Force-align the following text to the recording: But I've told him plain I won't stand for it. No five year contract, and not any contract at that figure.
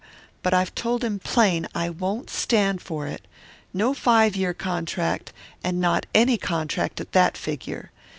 But 0.41 0.55
I've 0.55 0.73
told 0.73 1.03
him 1.03 1.19
plain 1.19 1.67
I 1.75 1.91
won't 1.91 2.27
stand 2.31 2.81
for 2.81 3.05
it. 3.05 3.27
No 3.71 3.93
five 3.93 4.35
year 4.35 4.51
contract, 4.51 5.31
and 5.63 5.79
not 5.79 6.07
any 6.15 6.39
contract 6.39 6.99
at 6.99 7.11
that 7.11 7.37
figure. 7.37 7.91